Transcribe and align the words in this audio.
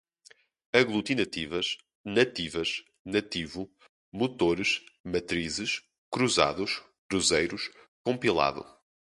aglutinativas, 0.73 1.77
nativas, 2.03 2.83
nativo, 3.05 3.69
motores, 4.11 4.81
matrizes, 5.05 5.83
cruzados, 6.09 6.81
cruzeiros, 7.07 7.69
compilado 8.03 8.65